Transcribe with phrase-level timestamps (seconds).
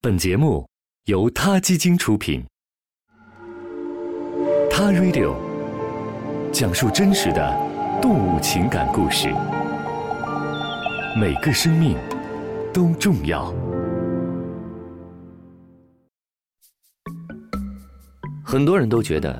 [0.00, 0.64] 本节目
[1.06, 2.40] 由他基金出品，
[4.70, 5.34] 《他 Radio》
[6.52, 7.52] 讲述真实的
[8.00, 9.26] 动物情感故事，
[11.20, 11.98] 每个生命
[12.72, 13.52] 都重要。
[18.44, 19.36] 很多人都觉得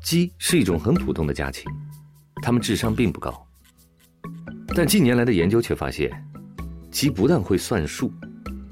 [0.00, 1.64] 鸡是一种很普通的家禽，
[2.40, 3.44] 它们智商并不高。
[4.76, 6.08] 但近年来的研究却发现，
[6.88, 8.12] 鸡不但会算数。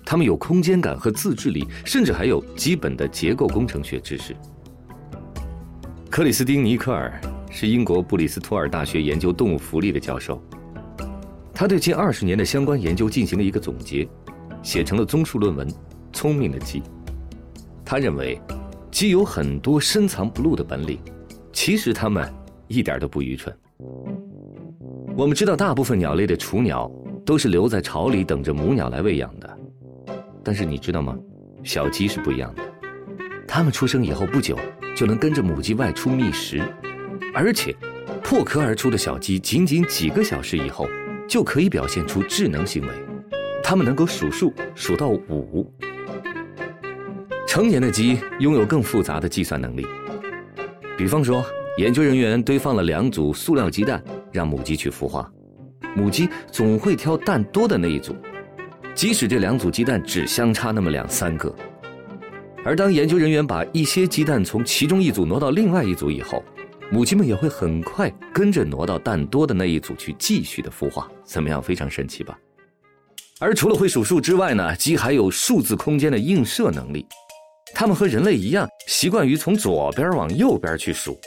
[0.04, 4.36] 他们有空间感和自制力，甚至还有基本的结构工程学知识。
[6.10, 10.40] 克里斯汀·尼克尔是英国布里斯托尔大学研究动物福利的教授，
[11.52, 14.06] 他对近二十年的相关研究进行了一个总结，
[14.62, 15.68] 写成了综述论文
[16.12, 16.80] 《聪明的鸡》。
[17.84, 18.40] 他认为，
[18.90, 20.98] 鸡有很多深藏不露的本领，
[21.52, 22.32] 其实它们
[22.68, 23.52] 一点都不愚蠢。
[25.16, 26.90] 我们知道，大部分鸟类的雏鸟
[27.26, 29.58] 都是留在巢里等着母鸟来喂养的。
[30.44, 31.16] 但是你知道吗？
[31.62, 32.62] 小鸡是不一样的，
[33.48, 34.58] 它们出生以后不久
[34.94, 36.62] 就能跟着母鸡外出觅食，
[37.34, 37.74] 而且
[38.22, 40.86] 破壳而出的小鸡仅仅几个小时以后
[41.26, 42.88] 就可以表现出智能行为，
[43.62, 45.72] 它们能够数数数到五。
[47.46, 49.86] 成年的鸡拥有更复杂的计算能力，
[50.98, 51.42] 比方说，
[51.78, 55.32] 研究人员堆放了两组塑料鸡蛋，让母鸡去孵化，
[55.96, 58.14] 母鸡总会挑蛋多的那一组。
[58.94, 61.52] 即使这两组鸡蛋只相差那么两三个，
[62.64, 66.44] 而当研究人员把一些鸡蛋从其中一组挪到另外一组以后，
[66.92, 71.10] 母鸡们也会很快跟着挪到蛋多的那一组去继续的孵化。
[71.24, 71.60] 怎么样？
[71.60, 72.38] 非常神奇吧？
[73.40, 77.04] 而除了会数数之外呢，鸡还有数字空间的映射能力。
[77.74, 81.18] 它们和人类一样，习惯于从左边往右边去数。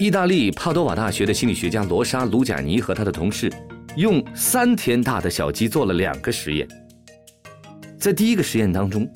[0.00, 3.52] 意大利帕多瓦大学的心理学家罗莎·卢贾尼和他的同事。
[3.96, 6.66] 用三天大的小鸡做了两个实验。
[7.98, 9.06] 在第一个实验当中，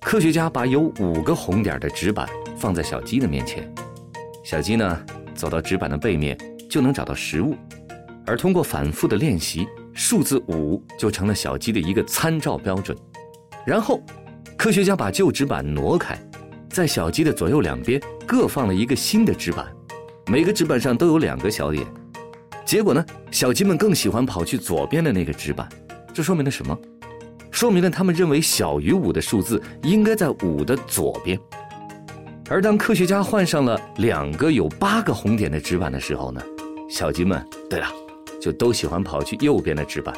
[0.00, 3.70] 科学家把有五个红点的纸板放在小鸡的面前，
[4.42, 6.38] 小鸡呢走到纸板的背面
[6.70, 7.54] 就能找到食物，
[8.26, 12.96] 而通过反复的练习，数字五就成了小鸡的一个参照标准。
[13.66, 14.02] 然后，
[14.56, 16.18] 科学家把旧纸板挪开，
[16.70, 19.66] 在小鸡的左右两边各放了一个新的纸板，
[20.26, 21.86] 每个纸板上都有两个小点。
[22.64, 23.04] 结果呢？
[23.30, 25.68] 小鸡们更喜欢跑去左边的那个纸板，
[26.12, 26.76] 这说明了什么？
[27.50, 31.38] 说明了他们认为小于五的数字应该在五的左边。
[32.48, 36.42] 而当科学家换上了两个有八个红点的纸板的时候呢？
[36.90, 37.86] 小鸡们，对了，
[38.40, 40.14] 就都喜欢跑去右边的纸板。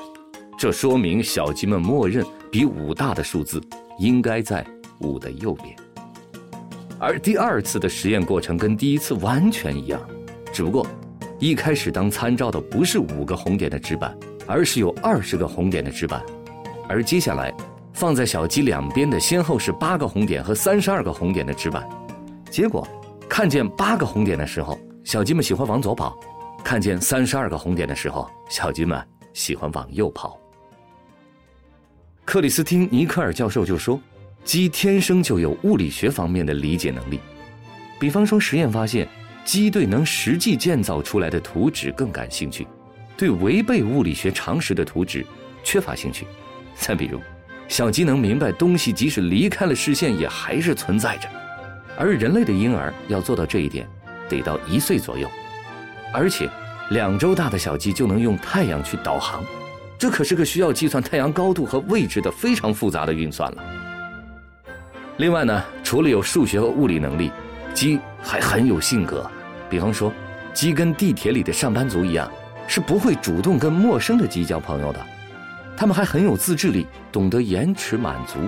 [0.58, 3.60] 这说明小鸡们默认比五大的数字
[3.98, 4.64] 应该在
[5.00, 5.76] 五的右边。
[6.98, 10.00] 而第二次的实验过程跟第一次完全一样，
[10.52, 10.86] 只不过。
[11.38, 14.16] 一开始当参照的不是五个红点的纸板，
[14.46, 16.24] 而是有二十个红点的纸板，
[16.88, 17.52] 而接下来
[17.92, 21.86] 放在小鸡两边的先后是八个红点和三十二个红点的纸板。
[22.50, 22.88] 结果
[23.28, 26.16] 看见八个红点的时候，小鸡们喜欢往左跑；
[26.64, 28.98] 看见三十二个红点的时候，小鸡们
[29.34, 30.38] 喜欢往右跑。
[32.24, 34.00] 克里斯汀·尼克尔教授就说
[34.42, 37.20] ：“鸡天生就有物理学方面的理解能力，
[38.00, 39.06] 比方说实验发现。”
[39.46, 42.66] 鸡对能实际建造出来的图纸更感兴趣，
[43.16, 45.24] 对违背物理学常识的图纸
[45.62, 46.26] 缺乏兴趣。
[46.74, 47.20] 再比如，
[47.68, 51.28] 小鸡能明白东西即使离开了视线也还是存在着，
[51.96, 53.88] 而人类的婴儿要做到这一点，
[54.28, 55.30] 得到一岁左右。
[56.12, 56.50] 而且，
[56.90, 59.44] 两周大的小鸡就能用太阳去导航，
[59.96, 63.64] 这可是个需要计算太阳高度和位置的非常复杂的运算了。
[65.18, 67.30] 另外呢，除了有数学和物理能力，
[67.72, 69.30] 鸡还很有性格。
[69.68, 70.12] 比方说，
[70.52, 72.30] 鸡跟地铁里的上班族一样，
[72.66, 75.00] 是不会主动跟陌生的鸡交朋友的。
[75.76, 78.38] 它们还很有自制力，懂得延迟满足。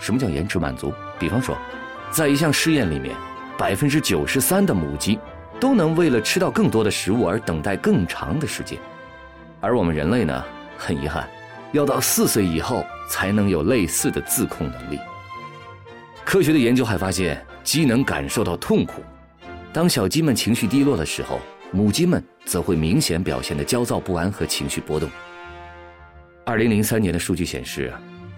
[0.00, 0.92] 什么叫延迟满足？
[1.18, 1.56] 比方说，
[2.10, 3.14] 在一项试验里面，
[3.58, 5.18] 百分之九十三的母鸡
[5.60, 8.78] 都能为了吃到更多的食物而等待更长的时间，
[9.60, 10.44] 而我们人类呢，
[10.78, 11.28] 很遗憾，
[11.72, 14.98] 要到四岁以后才能有类似的自控能力。
[16.24, 19.02] 科学的研究还发现，鸡能感受到痛苦。
[19.72, 21.40] 当小鸡们情绪低落的时候，
[21.70, 25.08] 母鸡们则会明显表现的焦躁不安和情绪波动。
[26.44, 27.90] 二零零三年的数据显示，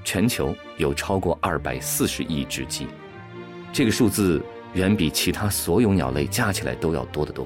[0.05, 2.87] 全球有超过二百四十亿只鸡，
[3.73, 4.41] 这个数字
[4.75, 7.45] 远比其他所有鸟类加起来都要多得多。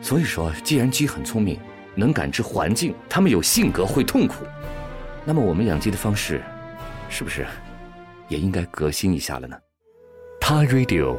[0.00, 1.58] 所以说，既然鸡很聪明，
[1.94, 4.46] 能感知环境，它们有性格，会痛苦，
[5.26, 6.40] 那么我们养鸡的方式，
[7.10, 7.46] 是不是
[8.28, 9.54] 也应该革新一下了呢？
[10.40, 11.18] 他 Radio。